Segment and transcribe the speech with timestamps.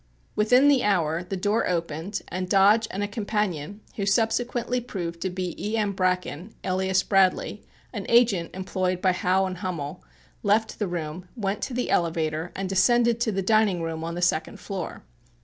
[0.35, 5.29] Within the hour the door opened and Dodge and a companion, who subsequently proved to
[5.29, 5.77] be E.
[5.77, 5.91] M.
[5.93, 7.61] Bracken, alias "Bradley,"
[7.93, 10.03] an agent employed by Howe and Hummel,
[10.41, 14.23] left the room, went to the elevator and descended to the dining room upon the
[14.23, 15.03] second floor.